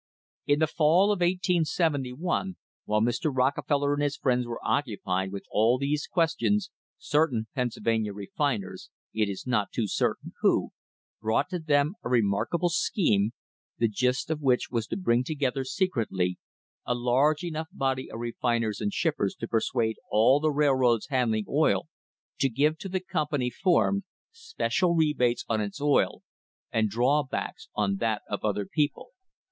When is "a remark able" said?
12.03-12.69